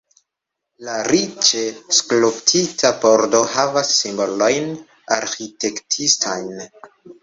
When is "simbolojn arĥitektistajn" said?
4.01-6.71